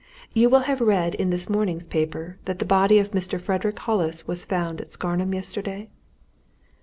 You 0.33 0.49
will 0.49 0.61
have 0.61 0.81
read 0.81 1.13
in 1.13 1.29
this 1.29 1.47
morning's 1.47 1.85
paper 1.85 2.39
that 2.45 2.57
the 2.57 2.65
body 2.65 2.97
of 2.97 3.11
Mr. 3.11 3.39
Frederick 3.39 3.77
Hollis 3.77 4.25
was 4.27 4.45
found 4.45 4.81
at 4.81 4.87
Scarnham 4.87 5.31
yesterday?" 5.31 5.89